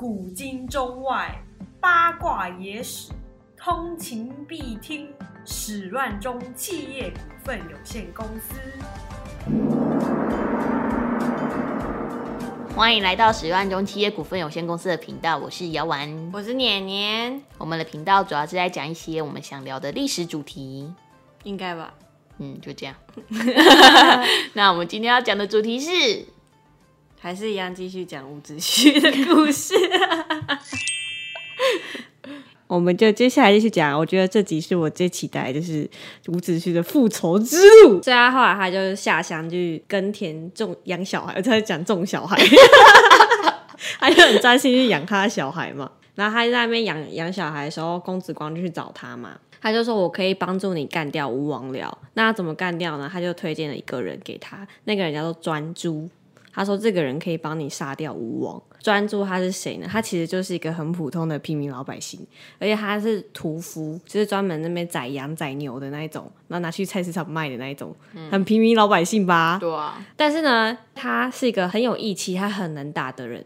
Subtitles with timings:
[0.00, 1.30] 古今中外
[1.78, 3.12] 八卦野史，
[3.54, 5.06] 通勤必听。
[5.44, 8.54] 史乱中企业股份有限公司。
[12.74, 16.30] 欢迎来到史万中企业股份有限公司的频道，我是姚丸。
[16.32, 20.90] 我是年年，我们的频道主要是在讲一些我们想聊的历史主题。
[21.42, 21.92] 应该吧？
[22.38, 22.94] 嗯，就这样。
[24.54, 26.24] 那我们今天要讲的主题是，
[27.22, 29.74] 还是一样继续讲伍子胥的故事。
[32.66, 35.86] 我们就接下来继续讲，我觉得这集是我最期待，就是
[36.28, 38.00] 伍子胥的复仇之路。
[38.02, 42.38] 所以他后来他就下乡去耕田种养小孩，他在讲种小孩，
[44.00, 45.90] 他就很专心去养他的小孩嘛。
[46.14, 51.92] 然后他在那边养养小孩的时候，公子光就去找他嘛，他就说我可以帮助你干掉吴王僚。
[52.14, 53.10] 那怎么干掉呢？
[53.12, 56.08] 他就推荐了一个人给他，那个人叫做专诸。
[56.52, 58.62] 他说这个人可以帮你杀掉吴王。
[58.82, 59.86] 专注他是谁呢？
[59.86, 62.18] 他其实就是一个很普通的平民老百姓，
[62.58, 67.94] 而且他是屠夫，就是专门那边宰羊宰牛的那一种，然后拿去菜市场卖的那一种，
[68.30, 69.58] 很平民老百姓吧？
[69.60, 73.44] 对啊，但是呢，他是一个很有义气，他很能打的人，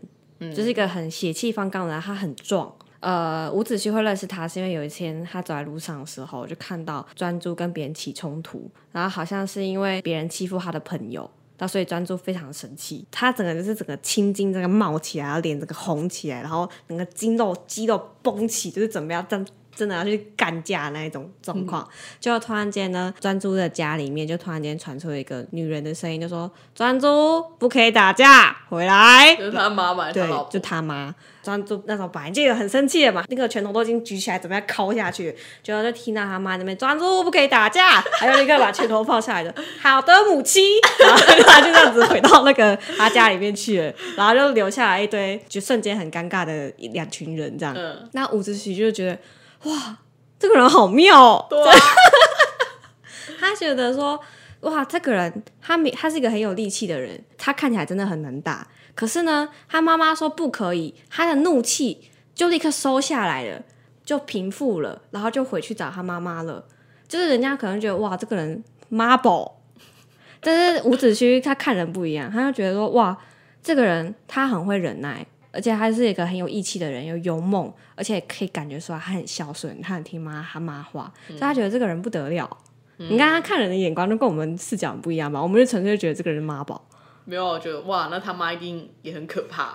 [0.54, 2.72] 就是一个很血气方刚的人，他很壮。
[3.00, 11.28] 呃，伍子胥会认识他，是因为有一天他走在路上的时候，就看到专诸跟别人起冲突，然后好像是因为别人欺负他的朋友。
[11.58, 21.88] 那所以专注非常神奇，他整个就是整个青筋这个冒起来，然后脸整个红起来，然后整个筋肉肌肉绷起，就是准备要真真的要去干架那一种状况。
[22.20, 29.34] 就突然间呢，专诸的家里面就突然间传出一个女人的声音，就说：“专诸不可以打架，回来。
[29.38, 31.14] ”就是他妈妈，对，就他妈。
[31.42, 40.64] 专诸那时候本来就有很生气了嘛，那个拳头都已经举起来，准备要敲下去，就就听到他妈那边专诸不可以打架，还有一个把拳头放下来的，好的母亲，
[40.98, 41.16] 然后
[41.46, 47.76] 他就这样子回到那个他家里面去了，然后就留下来一堆就瞬间很尴尬的一两群人这样。
[48.12, 49.18] 那伍子胥就觉得
[49.64, 49.98] 哇，
[50.38, 51.78] 这个人好妙、哦，对啊，
[53.40, 54.20] 他觉得说
[54.60, 58.66] 哇，这个人他没他是一个很有力气的人，他看起来真的很能打。
[58.94, 63.62] 可是呢，他妈妈说不可以，他的怒气就立刻收下来了，
[64.04, 66.64] 就平复了，然后就回去找他妈妈了。
[67.08, 69.60] 就是人家可能觉得哇，这个人妈宝，
[70.40, 73.16] 但是伍子胥他看人不一样，他就觉得说哇，
[73.62, 82.58] 这个人他很会忍耐，而且他是一个很有义气的人，有勇猛，而且可以感觉出来他很孝顺，他很听妈他妈话，所以他觉得这个人不得了。
[82.96, 85.42] 你看他看人的眼光都跟我们视角很不一样吧？
[85.42, 86.84] 我们就纯粹觉得这个人妈宝。
[87.24, 89.74] 没有，我觉得哇，那他妈一定也很可怕。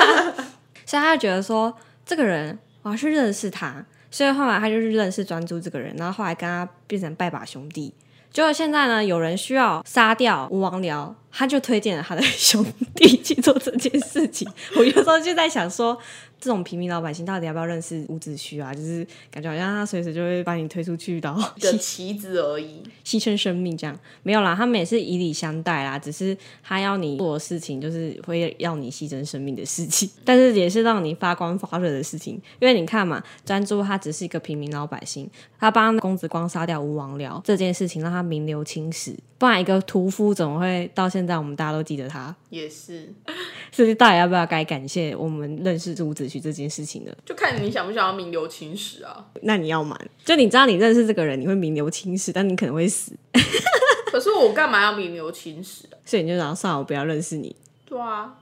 [0.84, 7.92] 所以他就觉得说，这个人我要去认识他，所以后来他就去认识专诸这个人，然后后来跟他变成拜把兄弟。
[8.32, 14.48] 结果现在呢，有人需要杀掉吴王僚，他就推荐了他的 兄弟去做这件事情。
[14.76, 15.98] 我有时候就在想说，
[16.40, 18.72] 这种平民老百姓到底要不要认识伍子胥啊？
[18.72, 22.82] 就是感觉好像他随时就会把你推出去，然后 的棋子而已。
[23.04, 32.40] 牺牲生命这样没有啦，他们也是以礼相待啦，只是他要你做的事情就是会要你牺牲生命的事情， 但是也是让你发光发热的事情。
[32.60, 35.28] 因为你看嘛，专诸他只是一个平民老百姓，
[35.58, 39.14] 他帮公子光杀掉吴王僚这件事情，让他名留青史。
[39.38, 42.34] 不然一个屠夫怎么会到现在我们大家都记得他？
[42.50, 43.08] 也是，
[43.70, 47.12] 所以到底要不要该感谢我们认识伍子胥这件事情呢？
[47.24, 49.24] 就看你想不想要名留青史啊。
[49.42, 53.12] 那你要瞒，就你知道你认识这个人，你会名留青史，但你可能会死，
[54.12, 55.96] 可是我干嘛要名留青史啊？
[56.04, 57.54] 所以你就想算了，我不要认识你。
[57.86, 58.34] 对啊，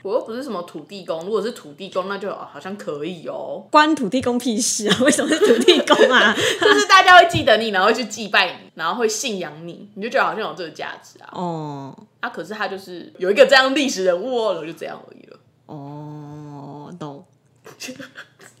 [0.00, 1.22] 我又不是什么土地公。
[1.26, 3.62] 如果是土地公，那就好像可以哦。
[3.70, 4.98] 关土地公屁事啊？
[5.04, 6.32] 为什么是土地公啊？
[6.58, 11.28] 就是大家会记得你，然后会去祭拜你，然后会信仰你，你就觉得好像有这个价值啊。
[11.32, 15.36] 哦啊，可是他就是有一个这样历史人物哦，然后就这样而已了。
[15.66, 16.17] 哦，懂。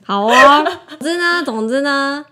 [0.04, 2.24] 好啊，总之呢，总之呢，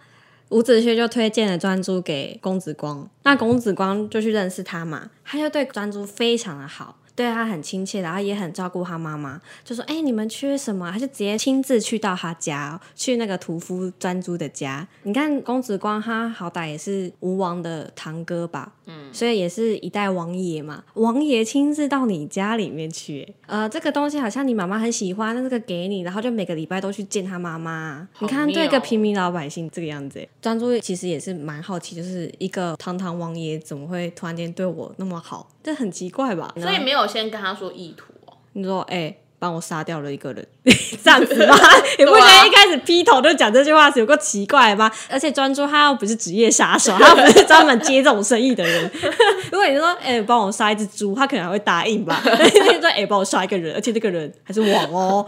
[0.49, 6.97] 伍子胥就推荐了专诸给公子光，那公子光就去认识他嘛，他就对专诸非常的好。
[7.17, 14.87] 对他很亲切，然后也很照顾他妈妈，就说：“哎，你们缺什么？”他就直接亲自去到他家，去那个屠夫专诸的家。
[15.03, 20.85] 你看公子光，他好歹也是吴王的堂哥吧，嗯，所以也是一代王爷嘛。
[20.95, 28.07] 王爷亲自到你家里面去，呃，这个东西好像你妈妈很喜欢，那这个给你，然后就每个礼拜都去见他妈妈。
[28.19, 35.49] 你看，对一个平民老百姓这个样子，专诸其实也是蛮好奇，就是一个堂堂王爷怎么会突然间对我那么好？
[35.63, 36.55] 这很奇怪吧？
[36.61, 38.35] 所以没有先跟他说意图哦。
[38.53, 40.47] 你说，哎、帮我杀掉了一个人，
[41.05, 41.55] 这样子吗？
[41.99, 44.91] 你不觉得一开始劈头就讲这句话是有个奇怪吗？
[45.11, 48.91] 而且专注他又不是职业杀手，他又不是专门接这种生意的人。
[49.53, 52.21] 如果你说，哎、帮我杀一只猪，他可能还会答应吧。
[52.25, 55.27] 你说，哎、帮我杀一个人，而且这个人还是网哦。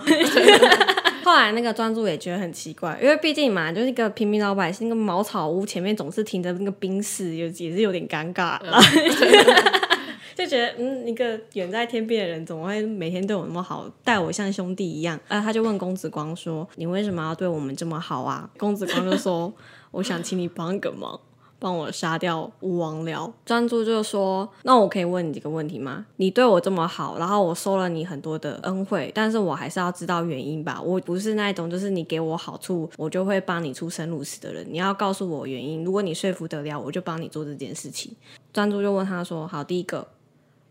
[1.24, 8.58] 后来那个专注也觉得很奇怪，因为毕竟嘛，就是一个平民老百姓，那个茅草屋前面总是停着那个兵士，也也是有点尴尬。
[10.34, 15.18] 就觉得，嗯，一个远在天边的人，怎么会每天对我那么好，待我像兄弟一样？
[15.28, 19.52] 啊，他就问公子光说：“你为什么要对我们这么好啊？” 公子光就说
[19.92, 21.18] ：“我想请你帮个忙，
[21.58, 23.30] 帮我杀掉吴王僚。
[23.44, 26.06] ”专注就说：“那我可以问你几个问题吗？
[26.16, 30.80] 你对我这么好，然后我收了你很多的恩惠，但是我还是要知道原因吧？
[30.80, 34.66] 我不是那种就是你给我好处，我就会帮你出生入死的人。
[34.70, 38.14] 你要告诉我原因，如果你说服得了，我就帮你做这件事情。”
[38.52, 40.06] 专注就问他说：“好，第一个。”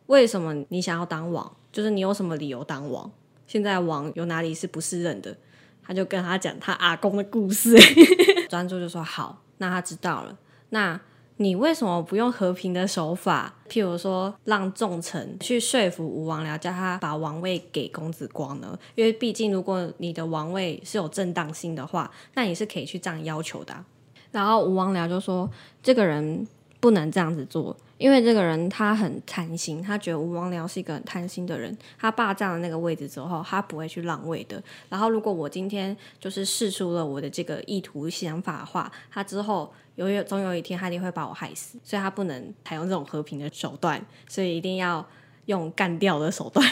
[0.07, 1.55] 为什么你想要当王？
[1.71, 3.09] 就是你有什么理由当王？
[3.45, 5.37] 现在王有哪里是不是认的？
[5.83, 7.77] 他就跟他讲他阿公的故事。
[8.49, 10.37] 专注就说好，那他知道了。
[10.69, 10.99] 那
[11.37, 18.77] 你为什么不用和平的手法，譬如说让众臣去说服吴王僚，叫他把王位给公子光呢？
[18.95, 23.85] 因为毕竟如果你的王位是有正当性的话，那你是可以去这样要求的、
[24.31, 25.49] 然后吴王僚就说
[25.83, 26.47] ：“这个人
[26.79, 31.75] 不能这样子做，因为这个人他很贪心，他觉得吴王僚是一个很贪心的人。
[31.97, 34.61] 他霸占了那个位置之后，他不会去让位的。
[34.89, 45.03] 然后如果我今天就是试出了我的这个意图想法的话，他之后有有总有一天他一定会把我害死，所以他不能采用这种和平的手段，所以一定要
[45.45, 46.63] 用干掉的手段，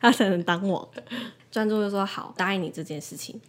[0.00, 0.88] 他才能当王。
[1.50, 3.40] 专注就说好，答应你这件事情。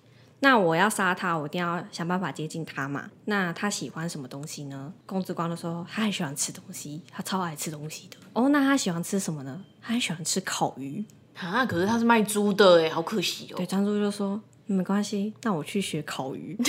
[0.43, 3.09] 那我要杀他，我一定要想办法接近他嘛。
[3.25, 4.91] 那他喜欢什么东西呢？
[5.05, 8.17] 公子光就说他很喜欢吃东西，他超爱吃东西的。
[8.33, 9.63] 哦，那他喜欢吃什么呢？
[9.81, 11.05] 他很喜欢吃烤鱼。
[11.38, 13.65] 啊，可是他是卖猪的哎，好可惜哦对，。
[13.65, 16.57] 张猪就说没关系，那我去学烤鱼。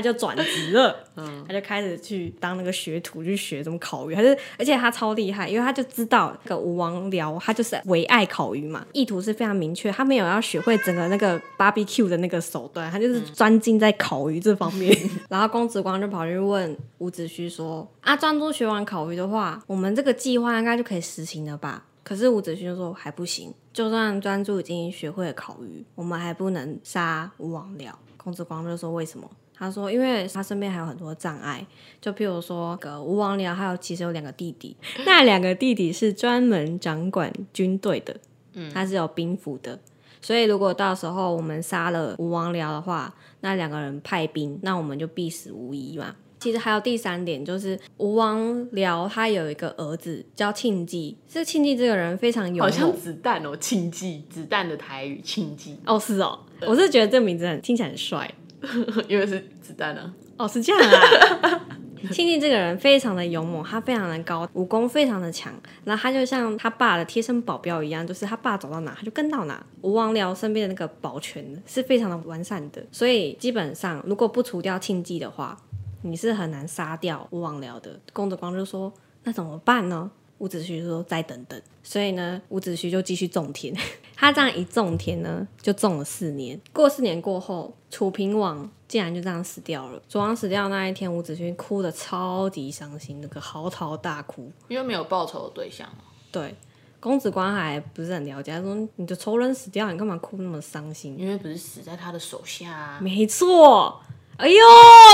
[0.00, 4.14] 他就转职了， 嗯他就开始去当那个学徒，去学怎么烤鱼。
[4.14, 14.96] 他是而且他超厉害，因为他就知道那个吴王僚，他就是唯爱烤鱼嘛，意图是非常明确，他没有要学会整个那个 barbecue 的那个手段，他就是专精在烤鱼这方面。
[15.28, 27.90] 然后公子光就跑去问伍子胥说：“啊，专注学完烤鱼的话，我们这个计划应该就可以实行了吧？”可是伍子胥就说还不行，就算专注已经学会了烤鱼，我们还不能杀吴王僚。
[28.16, 29.30] 公子光就说为什么？
[29.60, 31.64] 他说，因为他身边还有很多障碍，
[32.00, 34.74] 就譬如说，个吴王僚还有其实有两个弟弟，
[35.04, 38.16] 那两个弟弟是专门掌管军队的，
[38.54, 39.78] 嗯，他是有兵符的，
[40.22, 46.16] 所以如果到时候我们杀了吴王僚的话，那两个人派兵，那我们就必死无疑嘛。
[46.38, 48.40] 其实还有第三点，就是吴王
[48.70, 52.90] 僚他有一个儿子叫庆忌，这庆忌这个人非常勇好像。
[52.96, 58.32] 子弹哦，庆忌，子弹的台语庆忌，哦，是哦，我是觉得这名字很听起来很帅。
[59.08, 60.12] 因为是子弹啊。
[60.36, 61.66] 哦，是这样啊。
[62.10, 65.52] 庆忌这个人非常的勇猛，他非常的高，武功非常的强，
[65.84, 69.62] 然后他就像他爸的贴身保镖一样，就是他爸走到哪他就跟到哪。
[69.82, 75.54] 吴王僚身边的那个保全是非常的完善的，所以基本上如果不除掉庆忌的话，
[76.00, 78.00] 你是很难杀掉吴王僚的。
[78.14, 78.90] 公子光就说
[79.24, 83.74] ：“那怎么办呢？”伍子胥就说：“再等等。”所以呢，伍子胥就继续种田。
[84.20, 86.60] 他这样一种田呢，就种了四年。
[86.74, 89.98] 过四年过后，楚平王竟然就这样死掉了。
[90.10, 94.52] 楚王死掉那一天，伍子胥哭的超级伤心，那个嚎啕大哭。
[94.68, 96.04] 因为没有报仇的对象嘛。
[96.30, 96.54] 对，
[97.00, 102.98] 公子光还不是很了解，他说：“你的仇人死掉，你干嘛哭那么伤心因为不是死在他的手下、啊？”。
[103.02, 104.02] 没错。
[104.36, 104.54] 哎呦，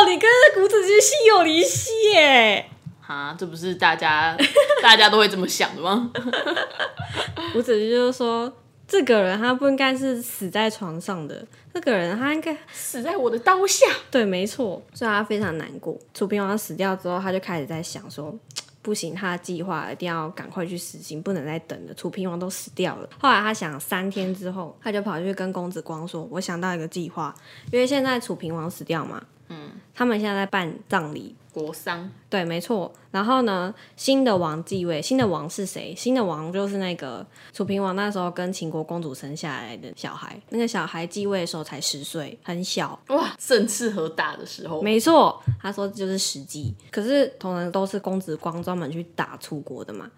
[0.09, 0.29] 你跟
[0.65, 2.69] 伍子胥心有灵犀耶！
[3.01, 4.37] 哈，这不是大家
[4.83, 6.11] 大家都会这么想的吗？
[7.55, 8.53] 伍子胥就是说，
[8.89, 13.85] 这个人他不应该是死在床上的，这个人他应该死在我的刀下。
[14.11, 15.99] 对，没错，所以他非常难过。
[16.15, 18.33] 楚平王死掉之后，他就开始在想说，
[18.83, 21.95] 不行，他的计划一定要赶快去实行，不能再等了。
[21.95, 23.09] 楚平王都死掉了。
[23.19, 27.35] 后来他想，三天之后，他就跑去跟公子光说：“我想到一个计划，
[27.73, 29.27] 因为现在楚平王死掉嘛，嗯，
[29.99, 32.93] 他们现在在办葬礼，国丧对，没错。
[33.11, 35.95] 然后呢，新的王继位，新的王是谁？
[35.97, 40.39] 新的王就是那个楚平王那时候跟秦国公主生下来的小孩。
[40.51, 43.01] 那个小孩继位的时候才十岁，很小。
[43.09, 44.83] 哇，正适合打的时候。
[44.83, 46.75] 没错，他说就是时机。
[46.91, 50.11] 可是同仁都是公子光专门去打楚国的嘛，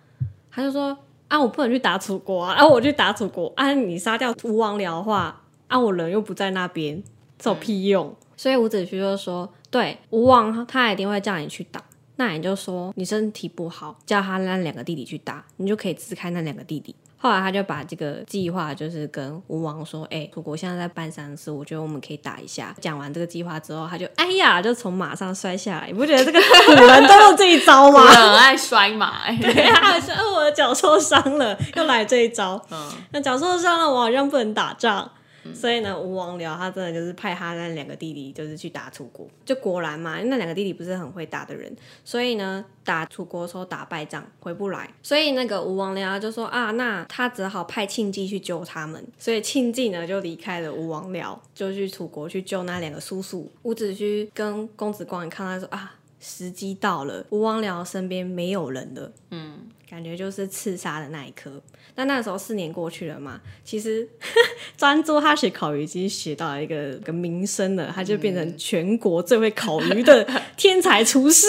[0.51, 7.01] 他就说啊，我不能去打楚国啊，啊，我去打楚国啊，你杀掉吴王僚的话，啊，我人又不在那边，
[7.39, 8.13] 这有屁用？
[8.39, 11.83] 所以伍子胥就说，对，吴王他一定会叫你去打。
[12.17, 16.95] 那你就说你身体不好，叫他那两个弟弟去打，你就可以支开那两个弟弟。
[17.21, 25.89] 后来他就把这个计划就是跟吴王说：“哎、楚国现在在办丧事，我觉得我们可以打一下。”讲完这个计划之后，他就哎呀，就从马上摔下来。
[25.89, 28.07] 你不觉得这个 古人都用这一招我吗？
[28.07, 32.61] 很爱摔马、欸，对啊，说哦我的脚受伤了，又来这一招。
[32.71, 35.11] 嗯，那脚受伤了，我好像不能打仗。
[35.55, 39.27] 所以呢，吴王僚他真的就是派他那两个弟弟，就是去打楚国。
[39.45, 49.05] 就果然嘛，那两个弟弟不是很会打的人，所以呢，打楚国的时候打败仗回不来，所以那个吴王僚就说啊，那他只好派庆忌去救他们。
[49.19, 53.51] 所以庆忌呢就离开了吴王僚，就去楚国去救那两个叔叔。
[53.63, 59.13] 伍子胥跟公子光，你看他说啊，时机到了，吴王僚身边没有人了。
[59.31, 61.51] 嗯感觉就是刺杀的那一刻。
[61.95, 64.07] 那那时候四年过去了嘛，其实
[64.77, 71.47] 专注他学烤鱼已经学到了一个个名声了，他就变成全国最会烤鱼的天才厨师。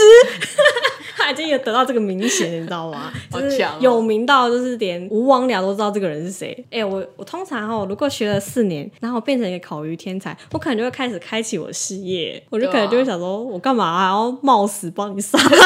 [1.19, 3.11] 他已经有得到这个名衔，你知道吗？
[3.31, 6.65] 就是有名到就是连吴王僚都知道这个人是谁。
[6.71, 15.59] 哎、我我通常哦，如果学了四年，然后我变成一个烤鱼天才，我可能就会开始开启我的事业，我就可能就会想说，我干嘛还要冒死帮你杀人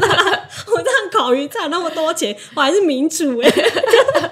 [0.00, 0.48] 啊？
[0.72, 3.50] 我这样烤鱼赚那么多钱，我还是民主哎、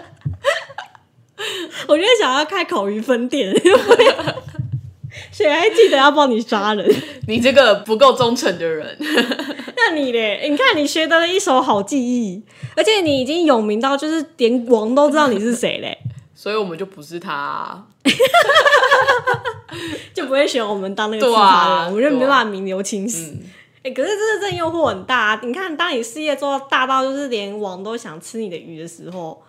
[1.88, 3.52] 我就会想要开烤鱼分店，
[5.32, 6.88] 谁还记得要帮你杀人？
[7.26, 8.96] 你这个不够忠诚的人，
[9.82, 10.46] 那你嘞？
[10.48, 12.42] 你看你学得了一手好技艺，
[12.76, 15.96] 而且你已经有名到就是连王都知道你是谁嘞，
[16.34, 17.84] 所以我们就不是他啊、
[20.14, 23.30] 就不会选我们当那个对刺杀啊，我们就没办法名留青史。
[23.32, 23.42] 嗯，
[23.84, 25.40] 哎、可是这个真诱惑很大、啊。
[25.42, 29.42] 你看，当你事业做到大到就是连王都想吃你的鱼的时候，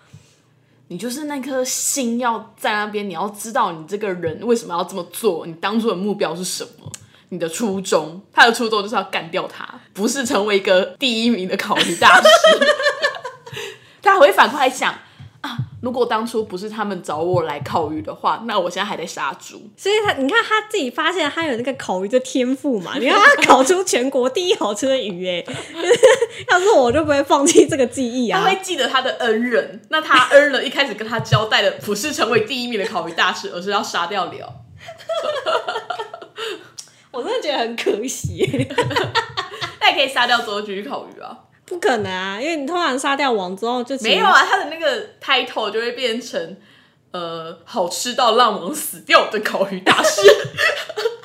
[0.87, 6.90] 你就是那颗心要在那边，你要知道你这个人为什么要这么做，你当初的目标是什么，
[7.31, 8.21] 你的初衷。
[8.31, 12.27] 他的初衷就是要干掉他，不是成为一个第一名的烤鱼大师。
[14.01, 14.93] 他还会反过来想
[15.41, 19.61] 啊，如果当初不是他们找我来烤鱼的话，那我现在还在杀猪。
[19.77, 22.93] 所以他你看他自己发现他有那个烤鱼的天赋嘛？
[22.99, 25.43] 你看他烤出全国第一好吃的鱼、哎，
[26.49, 28.59] 要是我就不会放弃这个记忆啊他会。
[28.61, 34.31] 记得他的恩人，那他恩人一开始跟他交代的不是成为第一名的烤鱼大师，而是要杀掉了。
[37.11, 38.47] 我真的觉得很可惜、
[39.79, 41.37] 那也可以杀掉之后继续烤鱼啊。
[41.65, 42.39] 不可能啊！
[42.41, 46.57] 因为你通常杀掉王之后就没有啊，他的那个 title 就会变成
[47.11, 50.21] 呃，好吃到让王死掉的烤鱼大师。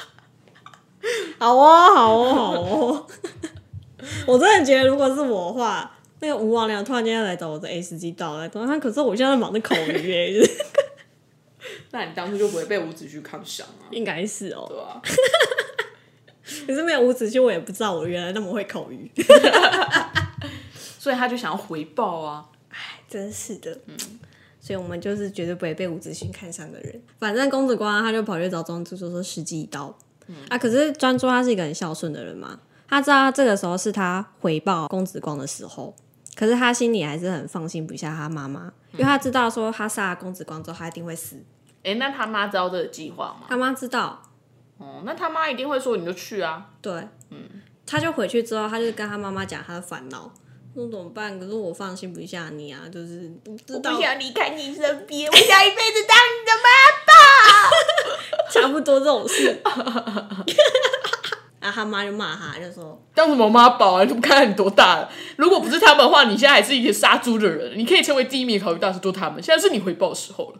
[1.39, 3.07] 好哦，好哦，好哦。
[4.27, 5.91] 我真的觉得，如果是我的话，
[6.21, 10.65] 那个吴王僚突然间要来找我的 A 司机到来，他可是我现在在忙着烤鱼耶，就是
[11.91, 13.91] 那你当初就不会被伍子胥看上啊？
[13.91, 14.65] 应该是哦。
[14.69, 15.03] 对啊，
[16.67, 19.11] 可是没有伍子胥，我也不知道我原来那么会烤鱼，
[20.99, 22.47] 所以他就想要回报啊。
[22.71, 22.77] 哎
[23.09, 23.79] 真是的。
[23.87, 23.97] 嗯
[24.59, 27.01] 所以我们就是绝对不会被伍子胥看上的人。
[27.21, 29.97] 反正公子光他就跑去找庄子说说时机已到。
[30.49, 35.95] 啊，可是专诸他是一个很孝顺的人嘛，他知道这个时候是他回报公子光的时候，
[36.35, 41.41] 可是他心里还是很放心不下他妈妈，因为他知道说他杀了公子光之后，他一定会死。
[41.85, 43.47] 哎、那他妈知道这个计划吗？
[43.49, 44.21] 他妈知道，
[44.79, 46.67] 哦，那他妈一定会说你就去啊。
[46.81, 46.93] 对，
[47.31, 47.49] 嗯
[47.87, 50.31] 他就回去之后，他就跟他妈妈讲他的烦恼，
[50.75, 51.39] 那怎么办？
[51.39, 56.69] 可是我放心不下你啊，就是不知道，想离开你身边， 我想一辈子当你的妈。
[58.53, 59.61] 差不多这种事。
[61.61, 64.05] 然后他妈就骂他，就说当什么妈宝啊？
[64.05, 65.11] 你不看你多大了？
[65.37, 67.77] 如果不是他们的话，你现在还是一个杀猪的人。
[67.77, 69.43] 你可以成为第一名的烤鱼大师，都他们。
[69.43, 70.59] 现在是你回报的时候了。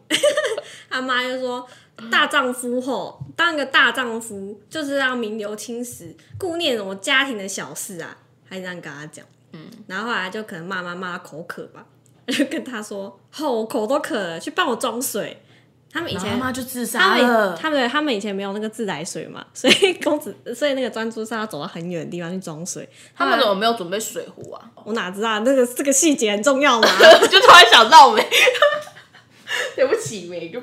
[0.91, 1.67] 他妈就说。
[2.11, 8.17] 大丈夫后，当一个大丈夫就是要名留青史，顾念什么家庭的小事啊，
[8.49, 9.25] 还这样跟他讲。
[9.53, 11.85] 嗯，然后后来就可能骂妈骂他口渴吧，
[12.27, 15.43] 就跟他说：“吼、我口都渴了，去帮我装水。”
[15.89, 17.57] 他们以前他妈就自杀了。
[17.57, 22.87] 他们他们以前没有那个自来水嘛，所以公子所以那个专诸是要走到很远的地方去装水。
[23.17, 24.61] 他们怎么没有准备水壶啊？
[24.85, 26.87] 我哪知道那个这个细节很重要嘛？
[27.31, 28.21] 就突然想到没。
[29.77, 30.61] 对不起，没就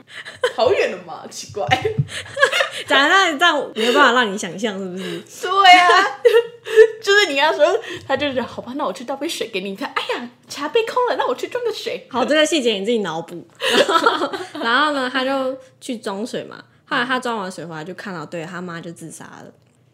[0.56, 1.66] 好远了嘛，奇怪。
[2.88, 5.20] 讲那这样没有办法让你想象是不是？
[5.42, 5.90] 对啊，
[7.02, 7.66] 就是你要说，
[8.08, 9.92] 他就是好吧，那我去倒杯水给你看。
[9.96, 12.06] 哎呀，茶杯空了，那我去装个水。
[12.10, 13.46] 好，这个细节你自己脑补。
[14.62, 16.64] 然后呢，他就去装水嘛。
[16.86, 19.46] 后来他装完水回来，就看到对他妈就自杀了。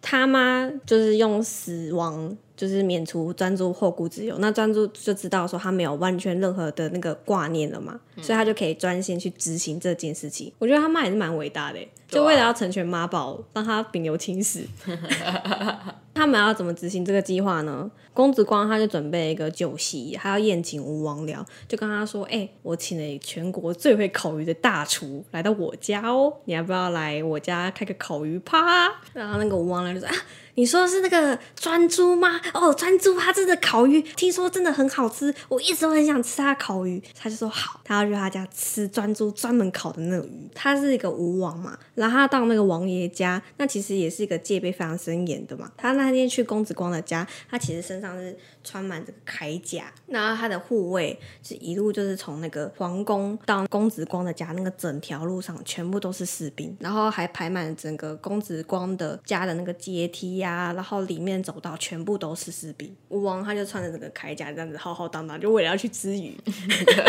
[0.01, 4.35] 他妈就是用死亡就是免除专注后顾之忧。
[4.39, 10.51] 那专注就知道说他没有完全任何的那个挂念了嘛，所以他就可以专心去执行这件事情。
[10.59, 14.65] 我觉得他妈也是蛮伟大的欸，就为了要成全妈宝，让他名留青史。
[16.13, 17.89] 他们要怎么执行这个计划呢？
[18.13, 30.15] 公子光他就准备一个酒席，他要宴请吴王僚，就跟他说：“哎、我请了全国最会烤鱼的大厨来到我家哦，你要不要来我家开个烤鱼趴？”然后那个吴王僚就说：“啊，
[30.59, 32.37] 你说的是那个专猪吗？
[32.53, 45.71] 哦，专猪他真的烤鱼，听说真的很好吃，我一直都很想吃他烤鱼。”他就说：“好，他要去他家吃专猪专门烤的那个鱼。”他是一个吴王嘛，然后他到那个王爷家，那其实也是一个戒备非常森严的嘛。
[45.77, 62.95] 他那天去公子光的家，他其实身上是穿满这个铠甲，然后他的护卫是一路就是从那个皇宫到公子光的家，那个整条路上全部都是士兵，然后还排满整个公子光的家的那个阶梯呀、然后里面走道全部都是士兵。
[63.09, 66.35] 吴王他就穿着这个铠甲这样子浩浩荡荡，就为了要去吃鱼。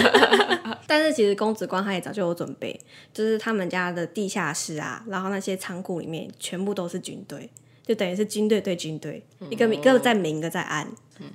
[0.87, 2.79] 但是其实公子光他也早就有准备，
[3.13, 7.49] 就是他们家的地下室啊，然后那些仓库里面全部都是军队，
[7.87, 10.89] 就等于是军队对军队，一个一个在明，一个在暗，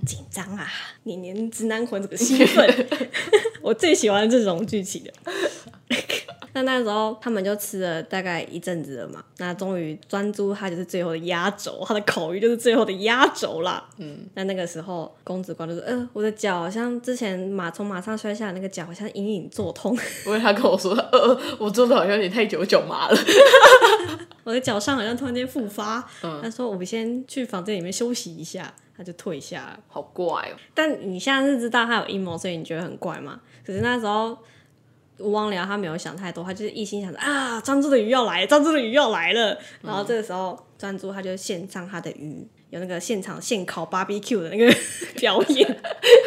[0.05, 0.67] 紧张啊！
[1.03, 2.87] 年年直男魂这个兴奋，
[3.61, 5.11] 我最喜欢这种剧情的。
[6.53, 13.83] 那那时候他们就吃了大概一阵子了嘛，那终于专诸他就是最后的压轴，他的烤鱼就是最后的压轴啦。
[13.97, 23.17] 嗯，那那个时候公子光就说：“呃，我的脚好像之前马从马上摔下来那个脚好像隐隐作痛， 因为他跟我说，呃，我做的好像有点太久，脚麻了。
[24.45, 26.07] 我的脚上好像突然间复发。
[26.41, 29.79] 他说：“我们先去房间里面休息一下。”他就退下了。
[29.87, 30.55] 好怪哦。
[30.73, 33.39] 但你现在是知道他有阴谋，所以你觉得很怪吗？
[33.65, 34.37] 可是那时候
[35.17, 39.57] 吴王僚他没有想太多，他就是一心想着啊，专注的鱼要来，专注的鱼要来了。
[39.81, 44.75] 然后这个时候，专注他就献上他的鱼，有那个现场现烤 BBQ 的那个
[45.15, 45.79] 表演。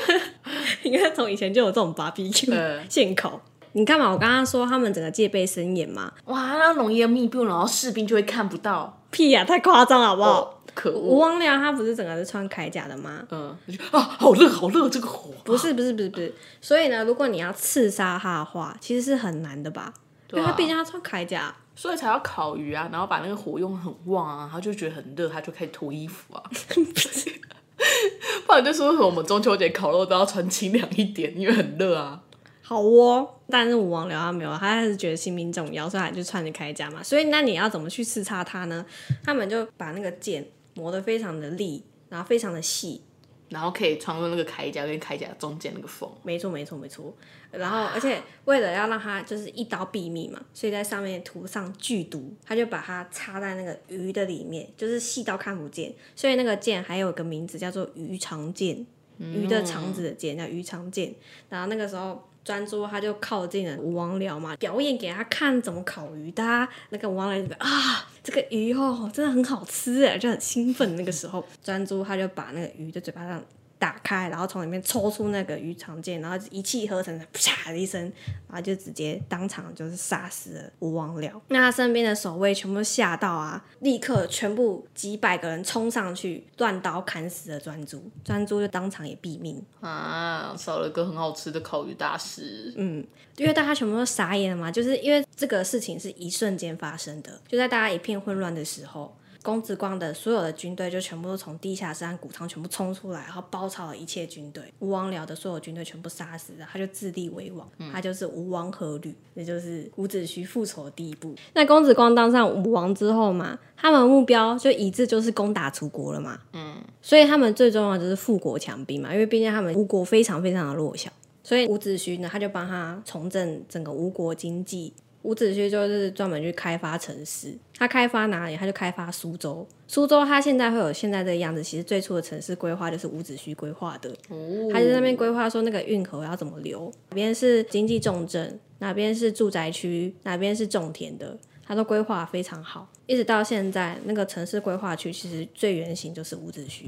[0.82, 3.40] 应该从以前就有这种 BBQ 嗯现烤。
[3.72, 8.98] 你看嘛，我刚刚说他们整个戒备森严嘛，哇，那浓烟密布，然后士兵就会看不到。
[9.10, 10.40] 屁呀、太夸张了好不好？
[10.40, 11.18] 哦，可吴恶。
[11.18, 13.26] 王僚他不是整个是穿铠甲的吗？
[13.30, 13.56] 嗯，
[13.90, 15.35] 啊，好热，好热，这个火。
[15.42, 19.92] 不是不是不是不是，所以呢，如果你要刺杀他的话，其实是很难的吧？
[20.30, 21.52] 因对他毕竟他穿铠甲。
[21.75, 26.42] 所以才要烤鱼啊，然后把那个火用很旺啊，他就觉得很热，他就开始脱衣服啊。
[28.47, 32.20] 不然就说为什么我们中秋节烤肉都要穿清凉一点，因为很热啊。
[32.62, 37.02] 好哦，但是武王僚他没有，他还是觉得性命重要，所以他就穿着铠甲嘛。
[37.02, 38.85] 所以那你要怎么去刺杀他呢？
[39.25, 40.46] 他们就把那个剑
[40.78, 43.02] 磨得非常的利，然后非常的细。
[43.48, 46.08] 然后可以穿过那个铠甲跟铠甲中间那个缝。
[46.22, 47.12] 没错，没错，没错。
[47.50, 55.92] 然后，而且为了要让它就是一刀毙命嘛，所以在上面涂上剧毒，他就把它插在那个鱼的里面，就是细到看不见。
[56.14, 58.86] 所以那个剑还有个名字叫做鱼肠剑，
[59.18, 61.14] 鱼的肠子的剑叫鱼肠剑。
[61.48, 62.27] 然后那个时候。
[62.48, 70.96] 专注他就靠近了吴王僚嘛，表演给他看怎么烤鱼的啊、那个吴王僚就啊，这个鱼哦，真的很好吃哎，就很兴奋。
[70.96, 73.44] 那个时候，专注他就把那个鱼的嘴巴上
[73.78, 78.00] 打开，然后从里面抽出那个鱼肠剑，然后一气呵成的啪的一声，
[78.48, 81.30] 然后就直接当场就是杀死了吴王僚。
[81.48, 89.62] 那他身边的守卫全部吓到啊，立刻全部几百个人冲上去，乱刀砍死了专诸，专诸就当场也毙命。
[89.80, 92.72] 啊，少了个很好吃的烤鱼大师。
[92.76, 99.16] 嗯，因为大家全部都傻眼了嘛，就是因为这个事情是一瞬间发生的，就在大家一片混乱的时候，
[99.48, 104.62] 公子光的所有的军队就全部都从地下室和谷仓全部冲出来，然后包抄了一切军队。
[104.80, 111.34] 吴王僚的所有军队全部杀死了，他就自立为王，他就是吴王阖闾，也就是伍子胥复仇的第一步。
[111.54, 121.11] 那公子光当上吴王之后嘛，他们的目标就一致就是攻打楚国了嘛，嗯，所以他们最重要的就是富国强兵嘛，因为毕竟他们吴国非常非常的弱小。
[121.42, 124.92] 所以伍子胥呢，他就帮他重振整个吴国经济。
[125.28, 128.56] 伍子胥就是专门去开发城市，他开发哪里？
[128.56, 129.66] 他就开发苏州。
[129.86, 134.08] 苏州它现在会有现在这个样子，其实最初的城市规划就是伍子胥规划的。
[134.30, 142.88] 哦他就在那边规划说那个运河要怎么流，哪边是经济重镇，哪边是住宅区，哪边是种田的，他都规划得非常好。
[143.04, 146.84] 一直到现在，那个城市规划区其实最原型就是伍子胥。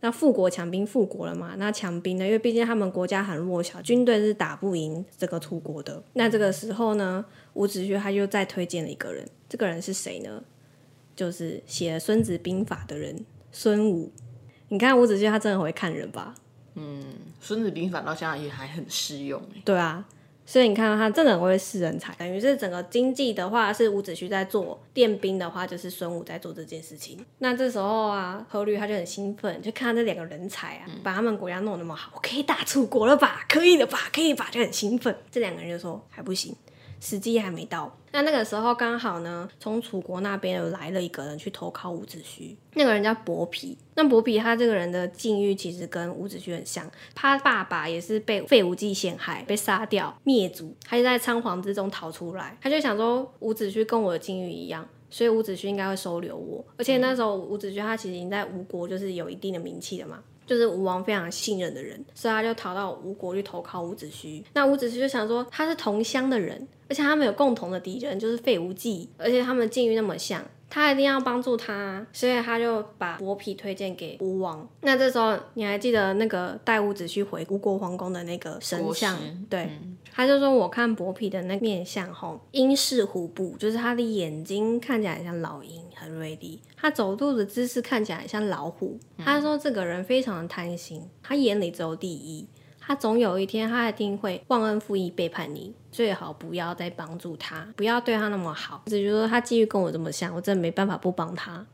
[0.00, 1.56] 那富国强兵富国了嘛？
[1.58, 2.24] 那强兵呢？
[2.24, 6.00] 因为毕竟他们国家很弱小，军队是打不赢这个楚国的。
[6.12, 10.42] 那这个时候呢，伍子胥他就再推荐了一个人，这个人是谁呢？
[11.16, 14.12] 就是写了《孙子兵法》的人孙武。
[14.68, 16.34] 你看伍子胥他真的很会看人吧？
[16.74, 17.02] 《嗯
[17.40, 19.60] 孙子兵法》到现在也还很适用哎。
[19.64, 20.06] 对啊，
[20.46, 27.18] 所以你看到他真的很会识人才，等于是整个经济的话是伍子胥在做，练兵的话就是孙武在做这件事情。
[27.38, 33.44] 那这时候啊，阖闾他就很兴奋，就看到这两个人才啊，把他们国家弄那么好，我可以打楚国了吧？
[33.48, 33.98] 可以了吧？
[34.12, 34.48] 可以吧？
[34.52, 35.16] 就很兴奋。
[35.32, 36.54] 这两个人就说还不行。
[37.00, 43.76] 时机还没到，那那个时候刚好呢，从楚国那边有来了一个人去投靠伍子胥，那个人叫伯皮。
[43.94, 56.64] 那伯皮他这个人的境遇其实跟伍子胥很像，他爸爸也是被费无忌陷害，被杀掉灭族，他就在仓皇之中逃出来，他就想说伍子胥跟我的境遇一样，所以伍子胥应该会收留我。
[56.76, 60.22] 而且那时候伍子胥他其实已经在吴国就是有一定的名气了嘛。
[60.46, 64.42] 就是吴王非常信任的人，所以他就逃到吴国去投靠伍子胥。
[64.54, 74.68] 那伍子胥就想说，他是同乡的人，而且他们有共同的敌人，就是费无忌，而且他们境遇那么像，他一定要帮助他，所以他就把伯皮推荐给吴王。
[74.80, 79.18] 那这时候你还记得那个带伍子胥回吴国皇宫的那个神像？
[79.50, 79.70] 对，
[80.12, 85.82] 他就说我看伯皮的那面相，吼，鹰视虎步，就是他的眼睛看起来像老鹰。
[86.00, 88.96] 很锐利，他走路的姿势看起来像老虎。
[89.18, 92.46] 他说这个人非常的贪心，他眼里只有第一，
[92.88, 98.82] 他总有一天他一定会忘恩负义背叛你，最好不要再帮助他，不要对他那么好。
[98.86, 101.66] 只是说他继续跟我这么像，我真的没办法不帮他。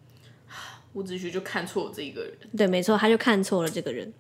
[0.95, 4.13] 伍子胥就看错这一个人，对，没错，他就看错了这个人。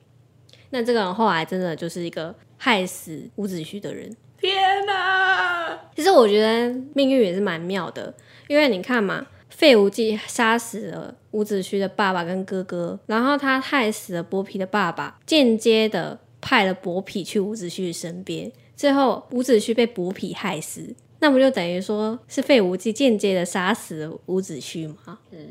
[0.70, 4.16] 那这个人后来真的就是一个害死伍子胥的人。
[4.38, 5.76] 天哪！
[5.96, 8.14] 其实我觉得命运也是蛮妙的，
[8.46, 9.26] 因为你看嘛。
[9.50, 25.18] 费无忌杀死了伍子胥的爸爸跟哥哥，然后他害死了伯嚭的爸爸，间接的派了伯嚭去伍子胥身边，最后伍子胥被伯嚭害死，那不就等于说是费无忌间接的杀死了伍子胥吗？
[25.32, 25.48] 嗯，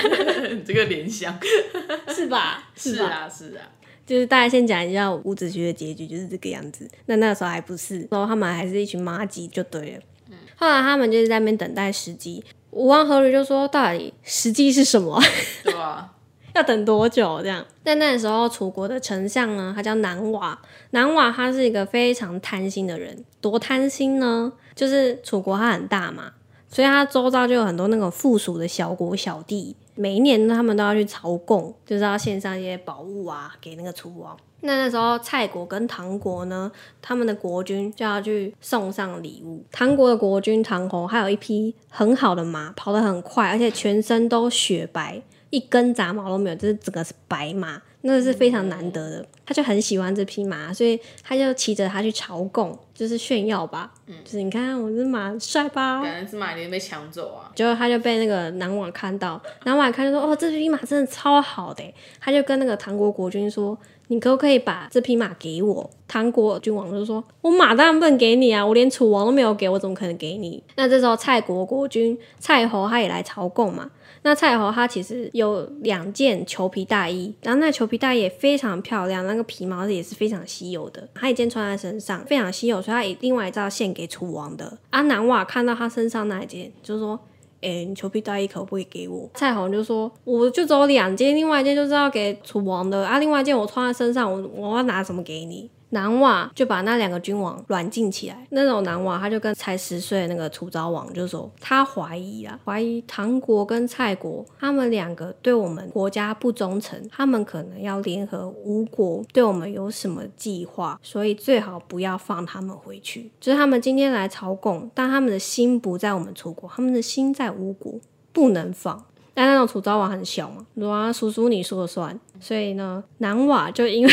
[0.62, 1.38] 这个联想
[2.14, 2.70] 是吧？
[2.76, 3.64] 是啊，是啊，
[4.06, 6.86] 就是大家先讲一下伍子胥的结局就是这个样子。
[7.06, 10.02] 那那时候还不是，然后他们还是一群妈鸡就对了。
[10.30, 12.44] 嗯后来他们就是在那边等待时机。
[12.70, 15.18] 吴王阖闾就说：“到底时机是什么？
[15.64, 16.12] 对吧？
[16.56, 17.40] 要等多久？
[17.42, 17.64] 这样？
[17.82, 20.58] 但那时候楚国的丞相呢，他叫南瓦。
[20.90, 24.52] 南瓦他是一个非常贪心的人，多贪心呢？
[24.74, 26.32] 就是楚国它很大嘛，
[26.68, 39.62] 所以他周遭就有很多那种附属的小国小弟，每一年他们都要去朝贡，就是要献上一些宝物啊给那个楚王。”那那时候，蔡国跟唐国呢，他们的国君就要去送上礼物。
[39.70, 47.80] 唐国的国君唐侯，还有一匹很好的马，跑得很快，而且全身都雪白，一根杂毛都没有，就是整个是白马。
[48.02, 53.92] 那是非常难得的，他就很喜欢这匹马，所以他就骑着它去朝贡，就是炫耀吧。
[54.06, 56.00] 嗯，就是你看我这马帅吧？
[56.04, 57.50] 感觉这马一定被抢走啊！
[57.56, 61.82] 结果他就被那个南王看到，南王看就说：“哦，这匹马真的超好的。”
[62.20, 73.90] 他就跟那个唐国国君说：“你可不可以把这匹马给我？”唐国君王就说：“我马当然不能给你啊，我连楚王都没有给我，怎么可能给你？”那这时候蔡国国君蔡侯他也来朝贡嘛。
[74.26, 84.76] 那蔡侯他其实有两件裘皮大衣，然后那裘皮大衣也非常漂亮，那个皮毛也是非常稀有的，他一件穿在身上非常稀有，所以他以另外一件献给楚王的。
[84.90, 87.16] 啊，南瓦看到他身上那一件，就说
[87.62, 98.46] ：“哎，你裘皮大衣可不可以给我？”蔡侯就说：“我就只有两件，另外一件就是要给楚王的啊，另外一件我穿在身上，我我要拿什么给你？”南瓦就把那两个君王软禁起来。
[98.50, 113.30] 那种南瓦他就跟才十岁的那个楚昭王就说，他怀疑啊，怀疑唐国跟蔡国他们两个对我们国家不忠诚，他们可能要联合吴国对我们有什么计划，所以最好不要放他们回去。
[113.40, 117.94] 就是他们今天来朝贡，但他们的心不在我们楚国，他们的心在吴国，
[118.32, 119.04] 不能放。
[119.32, 124.12] 但那种楚昭王很小嘛，说啊叔叔你说了算，所以呢，南瓦就因为。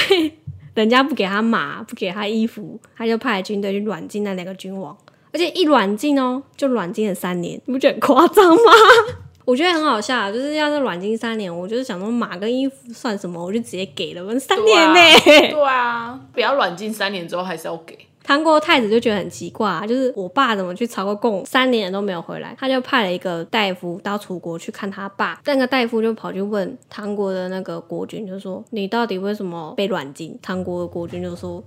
[0.73, 4.97] 人家不给他马，不给他衣服，他就派军队去软禁那两个君王，
[5.31, 8.71] 而且一软禁哦，就软禁了三年，你不觉得很夸张吗？
[9.45, 14.99] 我觉得很好笑，就是要是软禁三年，我就是想说马跟衣服算什么，我就直接给了，我三年呢？
[15.25, 17.97] 对啊，不要软禁三年之后还是要给。
[18.23, 25.41] 唐国太子就觉得很奇怪，就是我爸怎么去朝过贡三年都没有回来，他就派了一个大夫到楚国去看他爸。
[25.45, 31.61] 那个大夫就跑去问唐国的那个国君，就说：“你到底为什么被软禁？”唐国的国君就说：“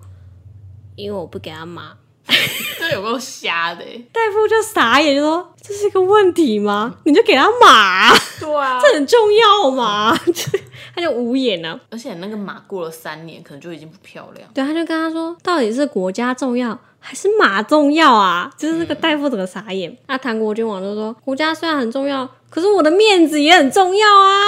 [0.96, 1.92] 因为我不给他妈。”
[2.78, 3.84] 这有够瞎的！
[4.12, 6.94] 大夫就傻眼，就说：“这是一个问题吗？
[7.04, 8.12] 你就给他马？
[8.40, 10.16] 对啊，这很重要吗？”
[10.94, 11.78] 他就无言了。
[11.90, 14.48] 而且那个马过了三年，可能就已经不漂亮。
[14.54, 19.96] 对，他就跟他说：“到底是国家重要还是马重要啊？”就是那个大夫整个傻眼。
[20.06, 24.40] 那唐国君王就说：“国家虽然很重要，可是我的面子也很重要啊！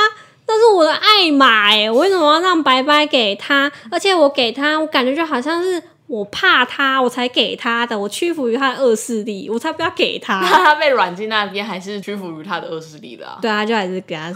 [0.46, 3.70] 那是我的爱马，哎，我为什么要让白白给他？
[3.90, 10.40] 而且我给他，我感觉就好像是。”我怕他，我才给他的，我屈服于他的恶势力，我才不要给他。
[10.42, 13.38] 他被软禁那边还是屈服于他的恶势力的啊。
[13.40, 14.34] 对啊，就还是给他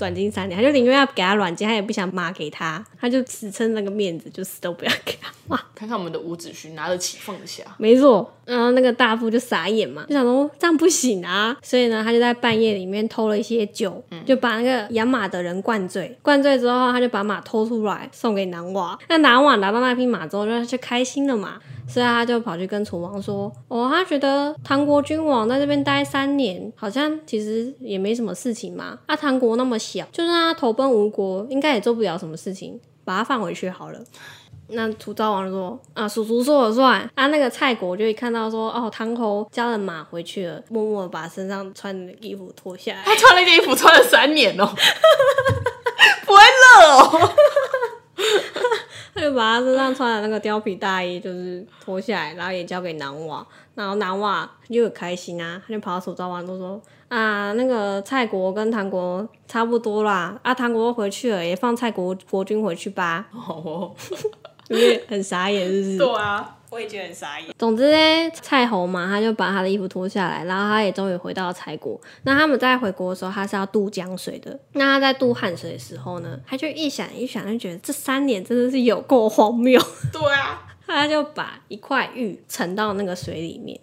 [0.00, 5.62] 软禁三年，他就宁愿要给他软禁，他也不想妈给他，他就死撑那个面子，就死都不要给他哇。
[5.74, 16.18] 看看我们的伍子胥拿得起放得下，没错，然后那个大夫就傻眼嘛，就想说这样不行啊，所以呢，他就在半夜里面偷了一些酒，就把那个养马的人灌醉。
[16.22, 18.98] 灌醉之后，他就把马偷出来送给南瓦。
[19.08, 21.58] 那南瓦拿到那匹马之后，就就开心了嘛，
[21.90, 28.98] 所以他就跑去跟楚王说：“哦，他觉得唐国君王在这边待三年，好像其实也没什么事情嘛。
[29.06, 33.98] 啊，唐国那么小，就算他投奔吴国，应该也做不了什么事情，把他放回去好了。”
[34.72, 43.02] 那楚昭王说：“啊，叔叔说了算。”啊，那个蔡国就一看到说：“哦，唐侯交了马回去了，默默把身上穿的衣服脱下来。
[43.04, 44.66] 他穿了一件衣服穿了三年哦，
[46.24, 47.32] 不会热哦。
[49.20, 63.26] 他就把他身上穿的那个貂皮大衣就是脱下来，然后也交给男娃，然后男娃就很开心啊，他就跑到手抓王都说：“啊，那个蔡国跟唐国差不多啦，啊，唐国回去了，也放蔡国国君回去吧。
[63.32, 63.94] 哦，”
[64.68, 65.98] 因为很傻眼，是不是？
[65.98, 67.48] 对啊，我也觉得很傻眼。
[67.58, 72.00] 总之呢，蔡侯嘛，他就把他的衣服脱下来，然后他也终于回到了蔡国。
[72.22, 74.58] 那他们在回国的时候，他是要渡江水的。
[74.72, 79.80] 那他在渡汉水的时候呢，他就一想一想，就觉得这三年真的是有够荒谬。
[80.12, 83.78] 对啊， 他就把一块玉沉到那个水里面，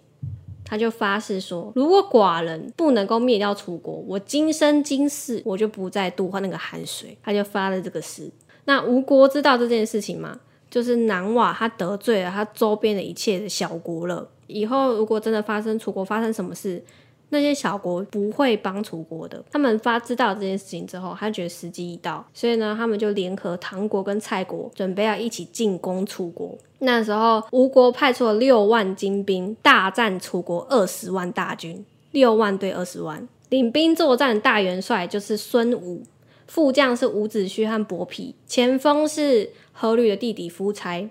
[0.64, 7.16] 他就发誓说，如果寡人不能够灭掉楚国，我今生今世我就不再渡那个汉水。
[7.22, 8.30] 他就发了这个誓。
[8.64, 10.38] 那吴国知道这件事情吗？
[10.70, 14.28] 就是南瓦他得罪了他周边的一切的小国了。
[14.46, 16.82] 以后如果真的发生楚国发生什么事，
[17.30, 19.44] 那些小国不会帮楚国的。
[19.50, 26.56] 他们发知道这件事情之后，他觉得时机一到，所以呢，他们就联合唐国跟蔡国，准备要一起进攻楚国。
[26.78, 33.28] 那时候，吴国派出了六万精兵，大战楚国二十万大军，六万对二十万。
[33.50, 36.02] 领兵作战大元帅就是孙武，
[36.46, 41.08] 副将是伍子胥和伯嚭，前锋是阖闾的弟弟夫差。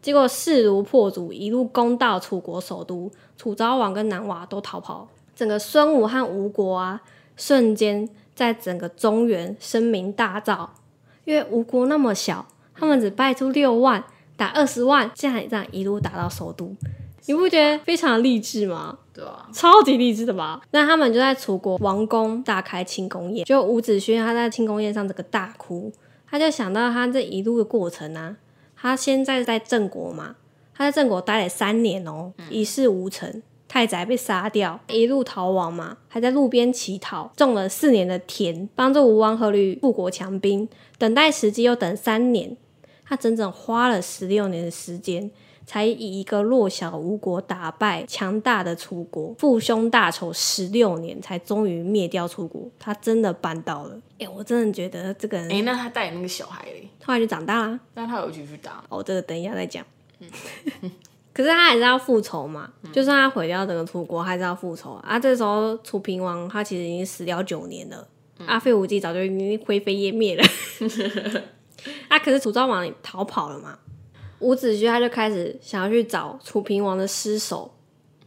[0.00, 5.08] 结果势如破竹，一路攻到楚国首都，楚昭王跟南瓦都逃跑。
[5.34, 7.02] 整个孙武和吴国啊，
[7.36, 10.68] 瞬间在整个中原声名大噪。
[11.24, 14.02] 因为吴国那么小，他们只派出六万
[14.36, 16.74] 打二十万，这样这样一路打到首都，
[17.26, 18.98] 你不觉得非常励志吗？
[19.12, 20.60] 对啊，超级励志的吧？
[20.70, 25.92] 那他们就在楚国王宫大开庆功宴，就伍子胥他在庆功宴上这个大哭，
[26.30, 28.36] 他就想到他这一路的过程啊，
[28.76, 30.36] 他现在在郑国嘛，
[30.74, 42.56] 他在郑国待了三年哦，一事无成，太宰被杀掉，一路逃亡嘛，还在路边乞讨，种了四年的田，帮助吴王阖闾富国强兵，等待时机又等三年，
[43.06, 45.30] 他整整花了十六年的时间。
[45.68, 52.66] 才以一个弱小吴国打败强大的楚国，父兄大仇十六年，才终于灭掉楚国。
[52.78, 54.00] 他真的办到了！
[54.18, 57.78] 哎、我真的觉得这个人哎、那他带那个小孩嘞，后来就长大啦。
[57.92, 58.82] 那他有继续打？
[58.88, 59.84] 哦，这个等一下再讲。
[61.34, 65.18] 可是他还是要复仇嘛，就算他毁掉整个楚国，还是要复仇啊。
[65.20, 68.08] 这时候楚平王他其实已经死掉九年了，
[68.46, 70.42] 阿废无忌早就已经灰飞烟灭了。
[72.08, 73.78] 啊，可是楚昭王逃跑了嘛，
[74.40, 77.72] 伍子胥他就开始想要去找楚平王的尸首。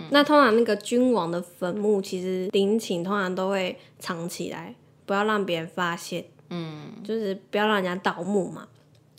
[0.09, 4.73] 那通常那个君王的坟墓，其实陵寝通常都会藏起来，
[5.05, 6.25] 不要让别人发现。
[6.49, 8.67] 嗯，就是不要让人家盗墓嘛。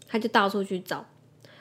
[0.08, 1.06] 他就到处去找。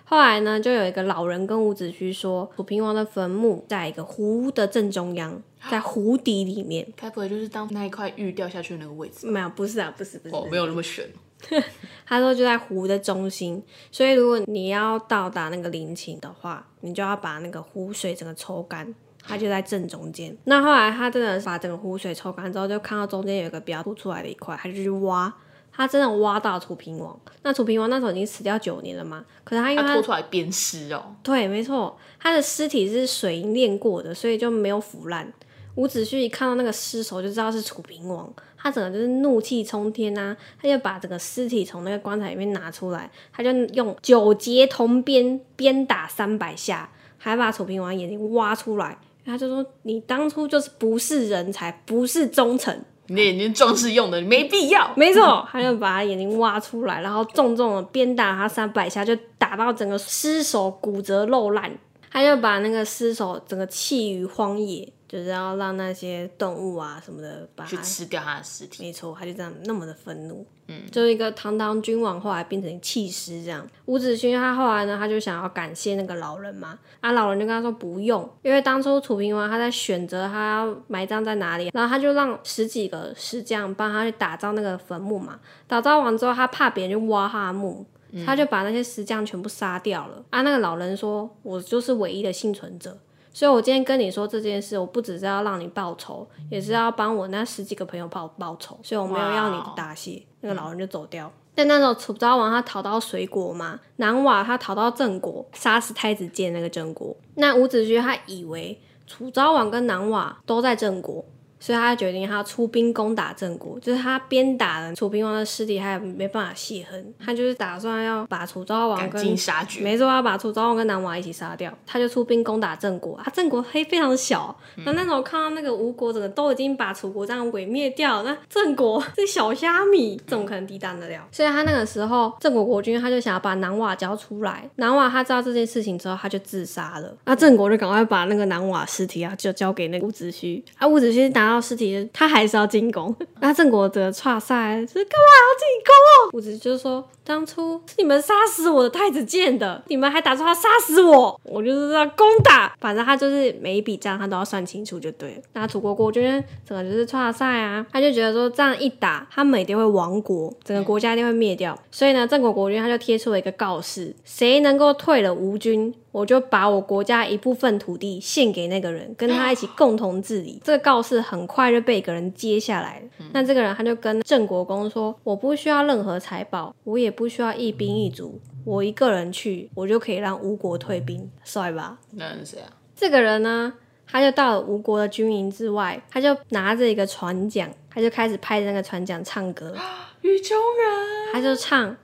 [0.03, 6.85] 后来呢，就有一个老人跟伍子胥说，楚平王的坟墓在一个湖的正中央，在湖底里面。
[6.97, 9.27] 该不会就是当那一块玉掉下去的那个位置？
[9.27, 10.35] 没有，不是啊，不是，不是。
[10.35, 11.07] 哦，没有那么悬。
[12.05, 20.35] 他说就在湖的中心，所以如果你要到达那个陵寝的话，你就要把那个湖水整个抽干，它就在正中间。
[20.43, 25.33] 那后来他真的把整个湖水抽干之后，就看到中间有一个比较凸出来的一块，他就去挖，
[25.71, 27.17] 他真的挖到楚平王。
[27.43, 35.31] 那楚平王那时候已经死掉九年了嘛，可是他因为拖出来鞭尸哦，对，没错，他的尸体是水银炼过的，所以就没有腐烂。
[35.75, 48.97] 伍子胥一看到那个尸首，就知道是楚平王，他整个就是怒气冲天呐、他就把整个尸体从那个棺材里面拿出来，他就用九节铜鞭鞭打三百下，还把楚平王眼睛挖出来。
[49.25, 54.91] 他就说：“你当初就是不是人才，不是忠臣。”你的眼睛装饰用的，你没必要。
[54.95, 61.71] 没错，他就把他眼睛挖出来，然后重重的鞭打他三百下，就打到整个尸首骨折肉烂。
[62.09, 68.81] 他就把那个尸首整个弃于荒野，就是要让那些动物啊什么的把去它吃掉他的尸体。
[68.81, 73.67] 没错，他就这样那么的愤怒，嗯，就是一个堂堂君王，后来变成弃尸这样。
[73.87, 87.85] 伍子胥他后来呢，他就想要感谢那个老人嘛，啊，老人就跟他说不用，因为当初楚平王他在选择他要埋葬在哪里，然后他就让十几个石匠帮他去打造那个坟墓嘛，打造完之后，他怕别人去挖他的墓。
[88.25, 90.41] 他就把那些石匠全部杀掉了啊！
[90.41, 92.97] 那个老人说：“我就是唯一的幸存者，
[93.33, 100.21] 所以我今天跟你说这件事，我不只是要让你报仇，也是要帮我那十几个朋友报报仇，所以我没有要你的答谢。
[100.41, 101.31] 那个老人就走掉。
[101.53, 107.15] 但那时候楚昭王他逃到水国嘛，南瓦他逃到郑国，杀死太子建那个郑国。
[107.35, 111.23] 那伍子胥他以为楚昭王跟南瓦都在郑国。
[111.61, 119.81] 所以他决定他要出兵攻打郑国，就是他边打了楚平王的尸体，他也没办法泄恨，他就是打算要把楚昭王跟尽杀绝。
[119.81, 123.19] 没错，要把楚昭王跟南瓦一起杀掉，他就出兵攻打郑国。
[123.23, 124.53] 他郑国黑非常小，
[124.85, 131.27] 那、那时候看到那个吴国整个都已经把楚国这样毁灭掉，那郑国 这小虾米怎么可能抵挡得了？
[131.31, 134.67] 所以他那个时候郑国国君他就想要把南瓦交出来。
[134.77, 137.15] 南瓦他知道这件事情之后，他就自杀了。
[137.25, 140.63] 那郑国就赶快把那个南瓦尸体啊就交给那个伍子胥。
[140.77, 143.15] 啊，伍子胥拿到尸体，他还是要进攻。
[143.41, 146.37] 那郑国的差赛是干嘛要进攻？
[146.37, 152.73] 伍子胥就说：“当初是你们杀死我的太子建的，你们还打算要杀死我，我就是要攻打。
[152.79, 155.41] 反正他就是每一笔账他都要算清楚就对了。
[155.53, 161.77] 那楚国国君整个就是差赛啊，他就觉得说这样一打，他们一定会亡国，整个国家一定会灭掉。
[161.91, 170.61] 所以呢，郑国国君他就贴出了一个告示：谁能够退了吴军，我就把我国家一部分土地献给那个人，跟他一起共同治理。
[170.65, 173.05] 这个告示很快就被一个人接下来了。
[173.33, 182.67] 那这个人他就跟郑国公说：“我不需要任何财宝，我也不需要一兵一卒，我一个人去，我就可以让吴国退兵，帅吧？”那是谁啊？
[182.95, 183.73] 这个人呢，
[184.05, 189.73] 他就到了吴国的军营之外，他就拿着一个船桨，他就开始拍着那个船桨唱歌。
[190.21, 191.33] 雨中人。
[191.33, 191.95] 他就唱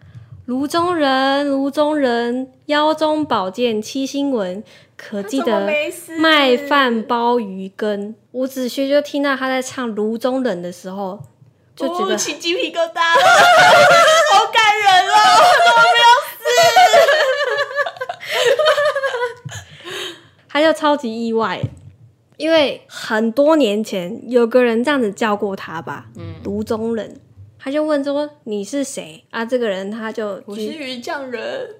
[0.47, 4.63] 炉中人，炉中人，腰中宝剑七星纹，
[4.95, 8.15] 可记得没死麦饭包鱼羹。
[8.31, 11.19] 伍子胥就听到他在唱炉中人的时候，
[11.75, 12.93] 就觉得哦起鸡皮疙瘩了，
[14.31, 15.15] 好感人哦！
[20.47, 21.61] 他就超级意外，
[22.37, 27.19] 因为很多年前有个人这样子叫过他吧，嗯炉中人。
[27.59, 31.75] 他就问说：“你是谁啊？”这个人他就举我是鱼匠人，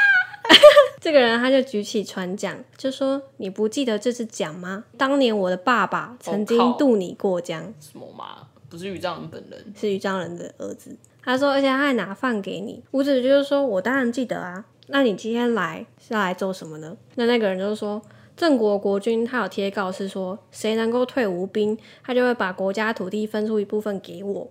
[1.00, 4.84] 这个人他就举起船桨，就说：“你不记得这是桨吗？
[4.96, 8.48] 当年我的爸爸曾经渡你过江，什么嘛？
[8.68, 9.74] 不是鱼匠人本人。
[9.78, 14.64] 是渔丈人的儿子。”他说：“而且他还拿饭给你。”伍子就是说：“我当然记得啊。
[14.88, 18.00] 那你今天来是要来做什么呢？”那那个人就说
[18.36, 24.48] ：“郑国国君他有贴告示说，谁能够退吴兵，他就会把国家土地分出一部分给我。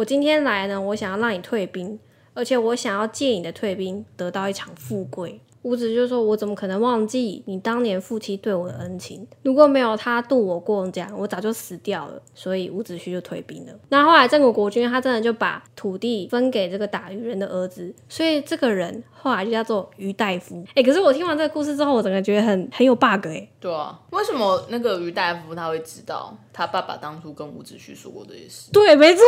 [0.00, 1.98] 我今天来呢，我想要让你退兵，
[2.32, 5.38] 而且我想要借你的退兵得到一场富贵。
[5.60, 9.26] 伍子就说：“我怎么可能忘记你当年夫妻对我的恩情？
[9.42, 13.72] 如果没有他渡我过江，我早就死掉了。”所以伍子胥就退兵了。
[13.90, 20.64] 那后来郑国国君他真的就把土地分给这个打渔人的儿子，所以这个人后来就叫做于大夫。
[20.74, 28.70] 哎、可是我听完这个故事之后，我整个觉得很很有 bug 哎、对啊，为什么那个于大夫他会知道他爸爸当初跟伍子胥说过这些事？
[28.72, 29.22] 对，没错，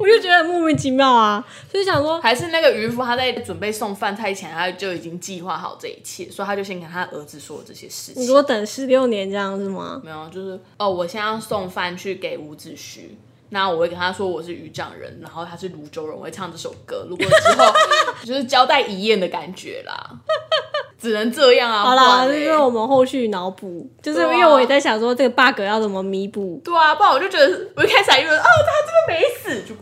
[0.00, 8.22] 我就觉得很莫名其妙啊，所以想说，还是那个渔夫他在准备送饭菜前，他就已经计划好这一切，所以他就先跟他儿子说这些事情。
[8.22, 10.00] 你说等十六年这样是吗？
[10.02, 13.00] 没有，就是哦，我现在要送饭去给伍子胥，
[13.50, 17.06] 那我会跟他说我是渔丈人，然后他是泸州人，我会唱这首歌。
[17.06, 17.66] 如果之后
[18.24, 20.10] 就是交代遗言的感觉啦，
[20.98, 21.82] 只能这样啊。
[21.82, 26.60] 好啦，不然嘞这是我们后续脑补，就是因为我也在想说这个 bug 要怎么弥补。
[26.64, 29.74] 对啊，不然我就觉得我一开始还以为哦，他真的没死，就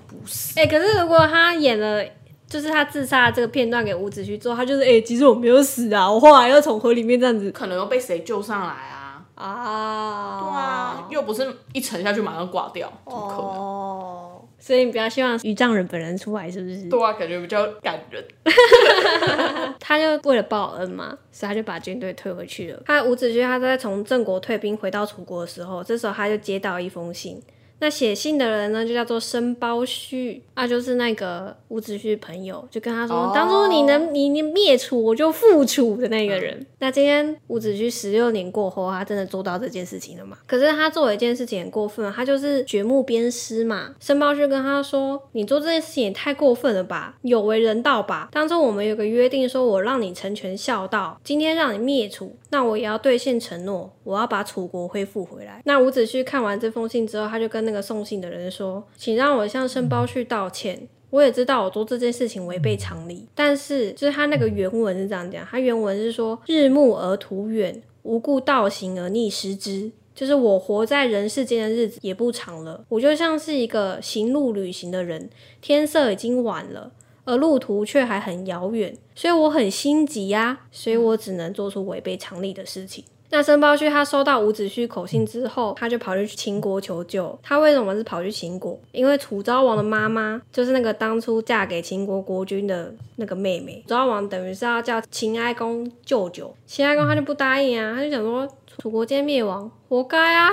[0.56, 2.04] 哎、可是如果他演了，
[2.48, 9.24] 就是他自杀的这个片段给伍子胥之后，他就是哎、其实我没有死啊，我后来又从河里面这样子可能又被谁救上来啊？
[9.34, 13.44] 啊，对啊，又不是一沉下去马上挂掉，怎么可能？
[13.44, 16.88] 哦，所以你比较希望于丈人本人出来，是不是？
[16.88, 18.24] 对啊，感觉比较感人。
[19.78, 22.82] 他就为了报恩嘛，所以他就把军队退回去了。
[22.84, 27.40] 他伍子胥他在从郑国退兵回到楚国的时候，这时候他就接到一封信，
[27.80, 36.66] 那写信的人呢，就叫做申包胥，啊，就是那个伍子胥朋友，就跟他说，哦当初你能你你灭楚，我就复楚的那个人。
[36.80, 40.38] 那今天伍子胥十六年过后，他真的做到这件事情了嘛？
[40.46, 43.94] 可是他做了一件事情很过分啊，他就是掘墓鞭尸嘛。
[44.00, 48.28] 申包胥跟他说，你做这件事情也太过分了吧，有违人道吧？
[48.32, 55.62] 当初我们有个约定，说我让你成全孝道，今天让你灭楚，那我也要兑现承诺，我要把楚国恢复回来。
[55.64, 60.88] 那伍子胥看完这封信之后，他就跟那个送信的人说：“请让我向申包胥道歉。
[61.10, 69.92] 我也知道我做这件事情违背常理，但是就是他那个原文是这样讲，他原文是说：日暮而途远，无故道行而逆失之。
[70.14, 75.28] 就是我活在人世间的日子也不长了，我就像是一个行路旅行的人，
[75.60, 76.92] 天色已经晚了。”
[77.24, 83.04] 而路途却还很遥远，所以我很心急呀、所以我只能做出违背常理的事情。
[83.30, 87.38] 那申包胥他收到伍子胥口信之后，他就跑去秦国求救。
[87.42, 88.78] 他为什么是跑去秦国？
[88.92, 93.82] 因为楚昭王的妈妈就是那个当初嫁给秦国国君的那个妹妹。
[93.82, 98.48] 楚昭王等于是要叫秦哀公舅舅，秦哀公他就不答应啊，他就想说
[98.78, 100.48] 楚国今天灭亡，活该啊，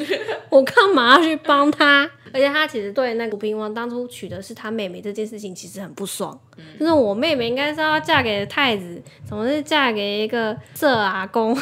[0.48, 2.10] 我干嘛要去帮他？
[2.32, 6.36] 而且他其实对那个楚平王当初娶的是他妹妹这件事情，其实很不爽。
[6.80, 11.56] 就是我妹妹应该是要嫁给太子，怎么是嫁给一个色阿公？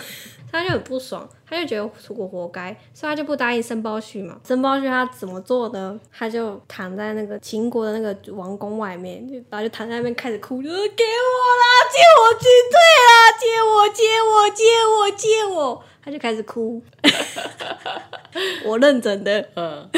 [0.52, 4.38] 他就很不爽，他就觉得楚国活该，所以他就不答应申包胥嘛。
[4.46, 5.98] 申包胥他怎么做呢？
[6.16, 12.78] 他就躺在那个秦国的那个王宫外面，就然后就躺在那边开始哭，就说给我啦，借我军队
[13.08, 15.82] 啦，借我，借我，借我，借我。
[16.04, 16.82] 他就开始哭，
[18.66, 19.88] 我认真的，嗯，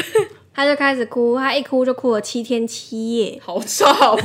[0.53, 4.19] 他就开始哭，他一哭就哭了七天七夜，好吵哦，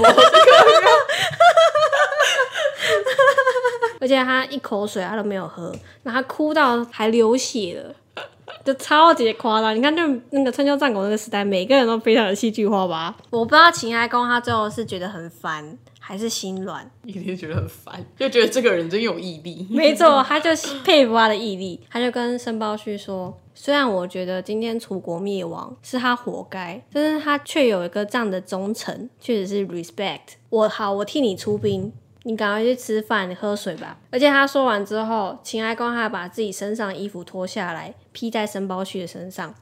[4.01, 5.72] 而且他一口水他都没有喝，
[6.03, 7.94] 然后他哭到还流血了，
[8.64, 9.76] 就超级夸张。
[9.76, 13.16] 你看，就那个春秋战国那个时代，每个人都非常的戏剧化吧。
[13.30, 16.90] 我不知道秦哀公他最后是觉得很烦，还是心软。
[17.05, 19.66] 一定觉得很烦，就觉得这个人真有毅力。
[19.70, 20.51] 没错， 他就
[20.84, 30.20] 佩服他的毅力，他就跟申包胥说：“虽然我觉得今天楚国灭亡是他活该，但是他却有一个这样的忠诚，确实是 respect。
[30.48, 31.92] 我好，我替你出兵，
[32.24, 39.54] 你赶快去吃饭，你喝水吧。”而且他说完之后，秦哀公还把自己身上的衣服脱下来披在申包胥的身上。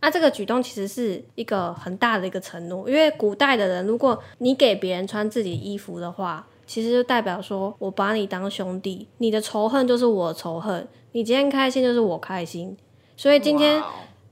[0.00, 12.76] 那这个举动其实是一个很大的一个承诺，因为古代的人，如果你给别人穿自己衣服的话，其实就代表说我把你当兄弟，你的仇恨就是我仇恨，你今天开心就是我开心，
[13.16, 13.82] 所以今天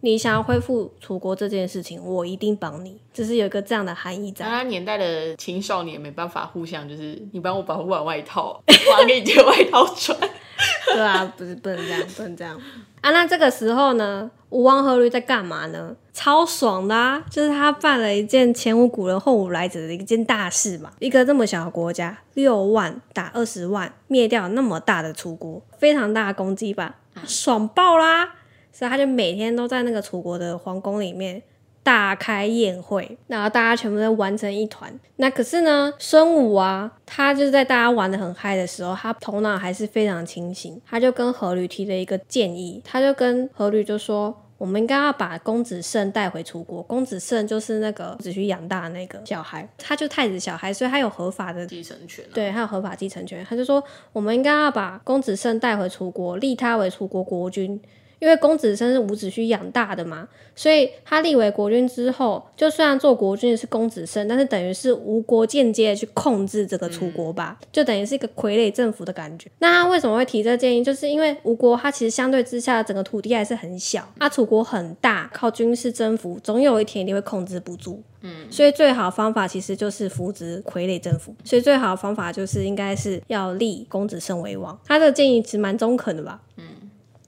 [0.06, 4.44] 你想要恢复楚国这件事情，我一定帮你，只是有一个这样的含义在。
[4.44, 10.16] 那他年代的青少年没办法互相，就是你帮我保护完外套， 我还给你件外套穿。
[10.94, 12.56] 对啊，不是不能这样，不能这样
[13.02, 13.10] 啊！
[13.10, 15.94] 那这个时候呢，吴王阖闾在干嘛呢？
[16.12, 17.22] 超爽的啊！
[17.28, 20.92] 就是他办了一件前无古人后无来者的一件大事嘛。
[21.00, 26.94] 一个这么小的国家，六万打二十万，灭掉那么大的楚国，非常大的攻击吧，
[27.26, 28.36] 爽爆啦！
[28.76, 31.42] 所以他就每天都在那个楚国的皇宫里面
[31.82, 34.92] 大开宴会，然后大家全部都玩成一团。
[35.16, 40.78] 那可是呢，孙武啊，他就是在大家玩的很嗨的时候，他头脑还是非常清醒。
[40.84, 44.42] 他就跟阖闾提了一个建议，他就跟阖闾就说。
[44.58, 46.82] 我们应该要把公子胜带回楚国。
[46.84, 53.44] 公子胜就是那个子胥养大的那个小孩，他就太子小孩，所以他有合法的继承权、啊，对，还有合法继承权。
[53.46, 57.78] 他就说，我们应该要把公子胜带回楚国，立他为楚国国君。
[58.18, 69.50] 因为公子生是伍子胥养大的嘛，所以他立为国君之后，就虽然做国君的是公子生，但是等于是吴国间接的去控制这个楚国吧，就等于是一个傀儡政府的感觉。
[69.58, 70.82] 那他为什么会提这个建议？
[70.82, 78.02] 就是因为吴国它其实相对之下整个土地还是很小，啊，楚国很大，靠军事征服，总有一天一定会控制不住。
[78.22, 81.34] 嗯所以最好的方法其实就是扶植傀儡政府。
[81.44, 84.76] 所以最好的方法就是应该是要立公子胜为王。
[84.86, 86.40] 他这个建议其实蛮中肯的吧？
[86.56, 86.64] 嗯。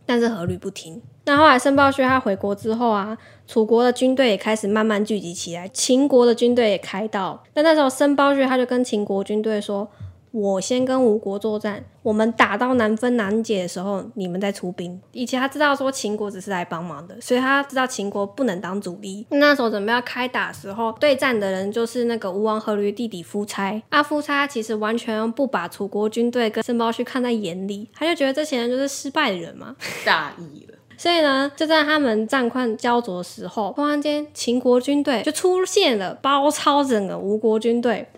[0.08, 1.02] 但是阖闾不听。
[1.26, 7.44] 那后来申包胥他回国之后啊，楚国的军队也开始慢慢聚集起来，秦国的军队也开到。
[7.52, 9.86] 但那时候申包胥他就跟秦国军队说
[10.38, 19.26] ：“我先跟吴国作战，我们打到难分难解的时候，你们再出兵。”以前他知道说秦国只是来帮忙的，所以他知道秦国不能当主力。
[19.30, 23.82] 那时候准备要开打的时候，对战的人就是那个吴王阖闾弟弟夫差。
[23.88, 29.74] 啊，夫差其实完全不把楚国军队跟申包胥看在眼里，他就觉得这些人就是失败的人嘛。
[30.04, 30.74] 大意了。
[30.96, 38.08] 所以呢，就在他们战况焦灼的时候，突然间秦国军队就出现了，包抄整个吴国军队，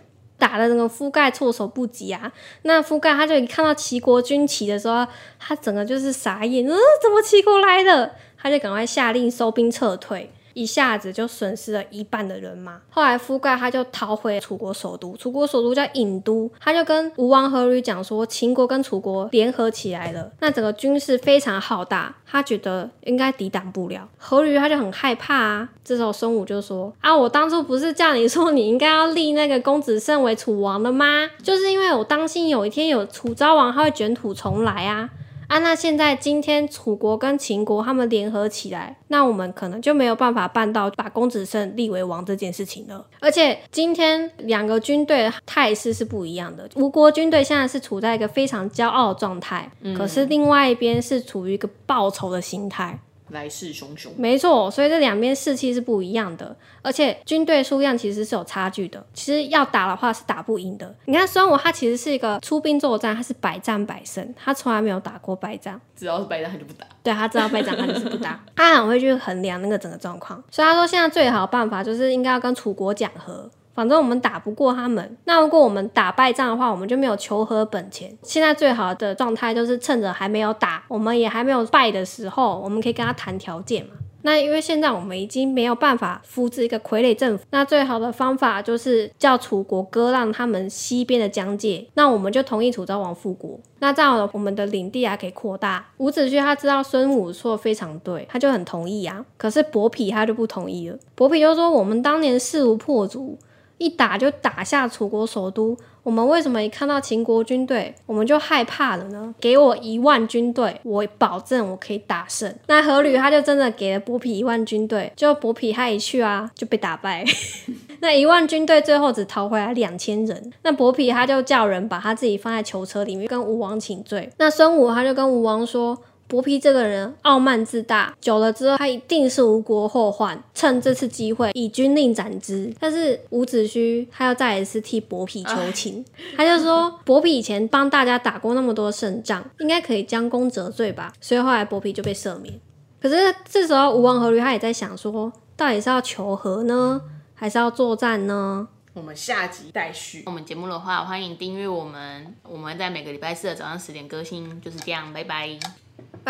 [0.41, 2.33] 打的那个覆盖措手不及啊！
[2.63, 5.07] 那覆盖他就一看到齐国军旗的时候，
[5.39, 8.13] 他整个就是傻眼，嗯，怎么齐国来的？
[8.37, 10.33] 他就赶快下令收兵撤退。
[10.61, 12.79] 一下子就损失了一半的人马。
[12.91, 24.07] 后来夫盖他就逃回楚国首都，楚国首都叫郢都，他就跟吴王阖闾讲说，秦国跟楚国联合起来了，那整个军事非常浩大，他觉得应该抵挡不了。
[24.21, 25.69] 阖闾他就很害怕啊。
[25.83, 31.31] 这时候孙武就说：啊，我当初不是叫你说你应该要立那个公子胜为楚王的吗？
[31.43, 35.09] 就是因为我担心有一天有楚昭王他会卷土重来啊。
[35.51, 43.05] 啊，那现在今天楚国跟秦国他们联合起来，那我们可能就没有办法办到把公子胜立为王这件事情了。
[43.19, 53.01] 而且今天两个军队态势是不一样的，吴国军队现在是处在一个非常骄傲的状态，可是另外一边是处于一个报仇的心态。
[53.31, 54.09] 来势汹汹。
[54.17, 59.05] 没错，所以这两边士气是不一样的，而且军队数量其实是有差距的。
[59.15, 60.95] 其实要打的话是打不赢的。
[61.07, 65.81] 你看孙武他其实是一个出兵作战，他是百战百胜，他从来没有打过败仗。
[65.97, 66.87] 只要是败仗他就不打。
[67.03, 70.43] 对他知道败仗他就是不打， 他很会去衡量那个整个状况。
[70.51, 73.51] 所以他说现在最好的办法就是应该要跟楚国讲和。
[73.81, 78.15] 反正我们打不过他们，那如果我们打败仗的话，我们就没有求和本钱。
[78.23, 83.93] 现在最好的状态就是趁着还没有打，我们也还没有败的时候，我们可以跟他谈条件嘛。
[84.21, 95.87] 那因为现在我们已经没有办法复制一个傀儡政府，那最好的方法就是叫楚国割让他们西边的疆界，那我们就同意楚昭王复国，那这样我们的领地还可以扩大。
[95.97, 99.25] 伍子胥他知道孙武说的非常对，他就很同意啊。
[99.39, 103.39] 可是伯嚭他就不同意了，伯嚭就说我们当年势如破竹。
[103.81, 109.35] 一打就打下楚国首都，我们为什么一看到秦国军队我们就害怕了呢？
[109.41, 112.55] 给我一万军队，我保证我可以打胜。
[112.67, 117.25] 那阖闾他就真的给了伯嚭一万军队，就伯嚭他一去啊就被打败。
[118.01, 120.53] 那一万军队最后只逃回来两千人。
[120.63, 124.31] 那伯嚭他就叫人把他自己放在囚车里面，跟吴王请罪。
[124.37, 125.99] 那孙武他就跟吴王说。
[126.31, 130.43] 伯嚭这个人傲慢自大，久了之后他一定是吴国后患。
[130.55, 132.73] 趁这次机会以军令斩之。
[132.79, 136.05] 但是伍子胥他要再一次替薄皮求情，
[136.37, 141.13] 他就说薄皮以前帮大家打过那么多胜仗，应该可以将功折罪吧。
[141.21, 142.55] 所以后来薄皮就被赦免。
[143.03, 147.01] 可是这时候吴王阖闾他也在想说，到底是要求和呢，
[147.35, 148.69] 还是要作战呢？
[148.93, 150.25] 我们下集待续。
[150.27, 152.35] 我们节目的话，欢迎订阅我们。
[152.47, 155.13] 我们在每个礼拜四的早上十点更新，就是这样。
[155.13, 155.59] 拜拜。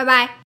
[0.01, 0.50] 拜拜。